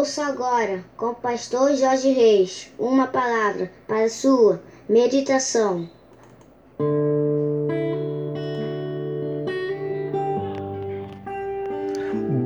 [0.00, 5.86] Ouça agora, com o pastor Jorge Reis, uma palavra para sua meditação.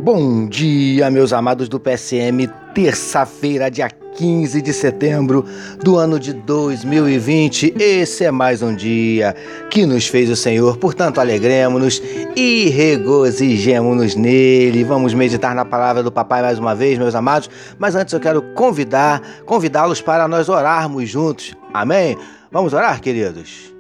[0.03, 5.45] Bom dia, meus amados do PSM, terça-feira, dia 15 de setembro
[5.83, 7.75] do ano de 2020.
[7.79, 9.35] Esse é mais um dia
[9.71, 12.01] que nos fez o Senhor, portanto, alegremos-nos
[12.37, 14.85] e regozijemos-nos nele.
[14.85, 18.41] Vamos meditar na palavra do Papai mais uma vez, meus amados, mas antes eu quero
[18.55, 21.55] convidar, convidá-los para nós orarmos juntos.
[21.73, 22.17] Amém?
[22.51, 23.74] Vamos orar, queridos?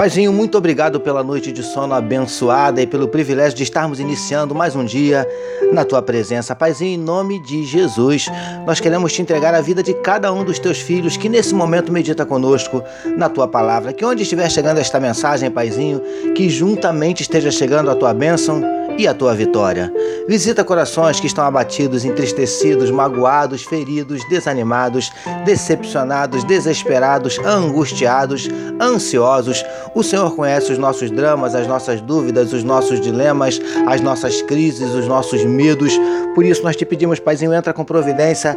[0.00, 4.74] Paizinho, muito obrigado pela noite de sono abençoada e pelo privilégio de estarmos iniciando mais
[4.74, 5.28] um dia
[5.74, 6.56] na tua presença.
[6.56, 8.26] Paizinho, em nome de Jesus,
[8.66, 11.92] nós queremos te entregar a vida de cada um dos teus filhos que nesse momento
[11.92, 12.82] medita conosco
[13.14, 13.92] na tua palavra.
[13.92, 16.00] Que onde estiver chegando esta mensagem, Paizinho,
[16.34, 19.92] que juntamente esteja chegando a tua bênção e a tua vitória.
[20.28, 25.10] Visita corações que estão abatidos, entristecidos, magoados, feridos, desanimados,
[25.44, 28.48] decepcionados, desesperados, angustiados,
[28.80, 29.64] ansiosos.
[29.94, 34.90] O Senhor conhece os nossos dramas, as nossas dúvidas, os nossos dilemas, as nossas crises,
[34.90, 35.98] os nossos medos.
[36.34, 38.56] Por isso nós te pedimos, Paizinho, entra com providência,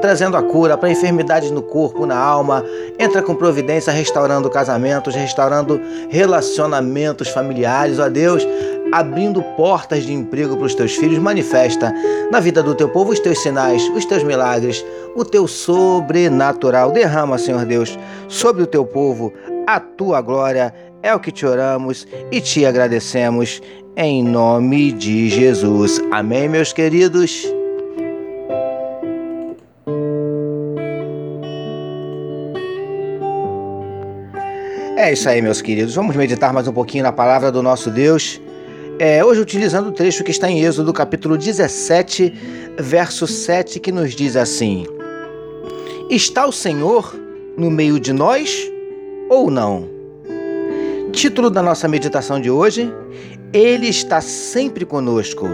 [0.00, 2.64] trazendo a cura para enfermidades no corpo, na alma.
[2.98, 7.98] Entra com providência, restaurando casamentos, restaurando relacionamentos familiares.
[7.98, 8.46] Ó Deus,
[8.92, 11.94] abrindo portas de emprego para os teus filhos, manifesta
[12.30, 16.90] na vida do teu povo os teus sinais, os teus milagres, o teu sobrenatural.
[16.90, 17.96] Derrama, Senhor Deus,
[18.28, 19.32] sobre o teu povo
[19.66, 20.74] a tua glória.
[21.02, 23.62] É o que te oramos e te agradecemos
[23.96, 26.02] em nome de Jesus.
[26.10, 27.46] Amém, meus queridos.
[34.98, 35.94] É isso aí, meus queridos.
[35.94, 38.40] Vamos meditar mais um pouquinho na palavra do nosso Deus.
[38.98, 42.32] É, hoje utilizando o trecho que está em Êxodo, capítulo 17,
[42.78, 44.86] verso 7, que nos diz assim:
[46.10, 47.14] Está o Senhor
[47.56, 48.70] no meio de nós
[49.30, 49.88] ou não?
[51.12, 52.90] Título da nossa meditação de hoje:
[53.56, 55.48] Ele está sempre conosco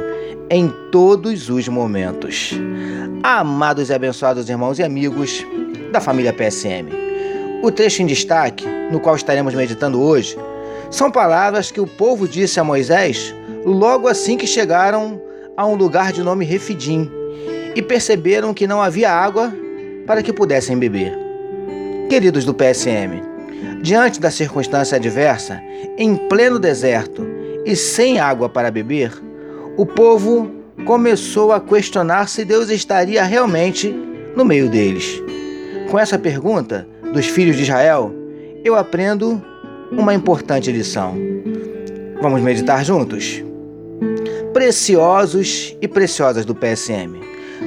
[0.51, 2.51] em todos os momentos.
[3.23, 5.47] Amados e abençoados irmãos e amigos
[5.93, 6.89] da família PSM,
[7.63, 10.37] o trecho em destaque, no qual estaremos meditando hoje,
[10.91, 13.33] são palavras que o povo disse a Moisés
[13.65, 15.23] logo assim que chegaram
[15.57, 17.09] a um lugar de nome Refidim
[17.77, 19.55] e perceberam que não havia água
[20.09, 21.17] para que pudessem beber.
[22.11, 23.23] Queridos do PSM,
[23.81, 25.63] diante da circunstância adversa,
[25.97, 29.13] em pleno deserto e sem água para beber,
[29.77, 30.51] o povo
[30.85, 33.95] começou a questionar se Deus estaria realmente
[34.37, 35.23] no meio deles.
[35.91, 38.13] Com essa pergunta dos filhos de Israel,
[38.65, 39.43] eu aprendo
[39.91, 41.15] uma importante lição.
[42.21, 43.43] Vamos meditar juntos?
[44.53, 47.21] Preciosos e preciosas do PSM.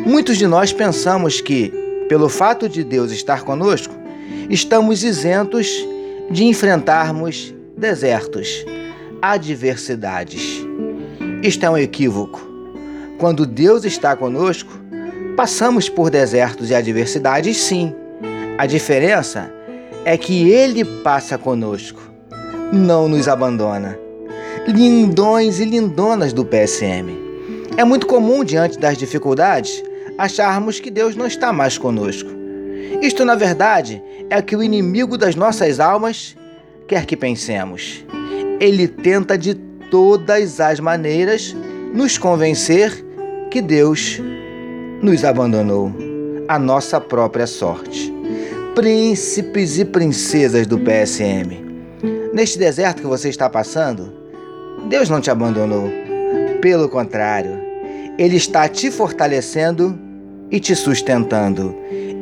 [0.06, 1.72] Muitos de nós pensamos que,
[2.10, 3.94] pelo fato de Deus estar conosco,
[4.50, 5.68] estamos isentos
[6.30, 8.66] de enfrentarmos desertos,
[9.32, 10.64] adversidades.
[11.42, 12.40] Isto é um equívoco.
[13.18, 14.72] Quando Deus está conosco,
[15.36, 17.94] passamos por desertos e adversidades, sim.
[18.58, 19.52] A diferença
[20.04, 22.02] é que Ele passa conosco
[22.72, 23.98] não nos abandona.
[24.68, 27.10] Lindões e lindonas do PSM.
[27.78, 29.84] É muito comum, diante das dificuldades,
[30.18, 32.30] acharmos que Deus não está mais conosco.
[33.02, 36.36] Isto, na verdade, é o que o inimigo das nossas almas
[36.88, 38.04] quer que pensemos.
[38.60, 39.54] Ele tenta de
[39.90, 41.56] todas as maneiras
[41.94, 42.92] nos convencer
[43.52, 44.22] que Deus
[45.02, 45.92] nos abandonou,
[46.48, 48.14] a nossa própria sorte.
[48.74, 51.66] Príncipes e princesas do PSM,
[52.36, 54.12] Neste deserto que você está passando,
[54.90, 55.90] Deus não te abandonou.
[56.60, 57.58] Pelo contrário,
[58.18, 59.98] Ele está te fortalecendo
[60.52, 61.74] e te sustentando.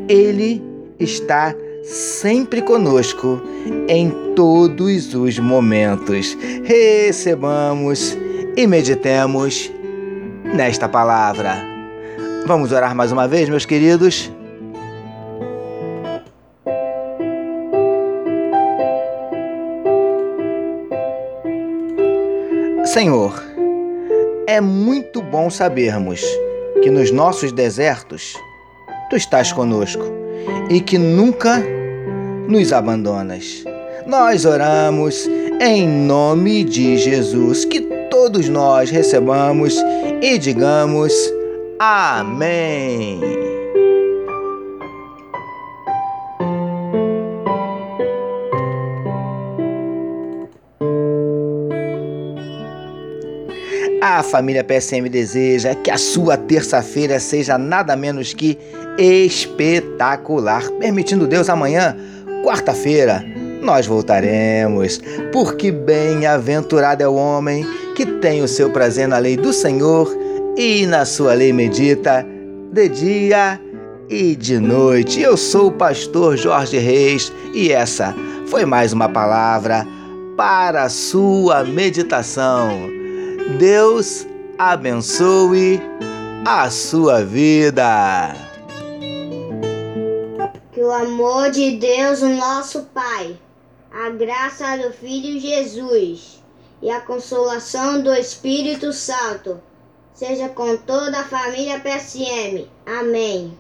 [0.08, 0.62] Ele
[1.00, 3.42] está sempre conosco
[3.90, 6.38] em todos os momentos.
[6.64, 8.18] Recebamos
[8.56, 9.70] e meditemos
[10.56, 11.58] nesta palavra.
[12.48, 14.32] Vamos orar mais uma vez, meus queridos?
[22.86, 23.44] Senhor,
[24.48, 26.24] é muito bom sabermos
[26.82, 28.36] que nos nossos desertos
[29.10, 30.23] tu estás conosco
[30.70, 31.64] e que nunca
[32.48, 33.64] nos abandonas.
[34.06, 35.30] Nós oramos
[35.62, 39.76] em nome de Jesus, que todos nós recebamos
[40.22, 41.14] e digamos
[41.80, 43.53] Amém.
[54.06, 58.60] A família PSM deseja que a sua terça-feira seja nada menos que
[58.98, 60.70] espetacular.
[60.72, 61.96] Permitindo Deus, amanhã,
[62.44, 63.24] quarta-feira,
[63.62, 65.00] nós voltaremos,
[65.32, 67.66] porque bem-aventurado é o homem
[67.96, 70.14] que tem o seu prazer na lei do Senhor
[70.58, 72.28] e na sua lei medita
[72.74, 73.58] de dia
[74.10, 75.22] e de noite.
[75.22, 78.14] Eu sou o pastor Jorge Reis e essa
[78.48, 79.88] foi mais uma palavra
[80.36, 83.03] para a sua meditação.
[83.50, 84.26] Deus
[84.58, 85.82] abençoe
[86.46, 88.34] a sua vida.
[90.72, 93.38] Que o amor de Deus, o nosso Pai,
[93.92, 96.42] a graça do Filho Jesus
[96.82, 99.62] e a consolação do Espírito Santo
[100.14, 102.66] seja com toda a família PSM.
[102.86, 103.58] Amém.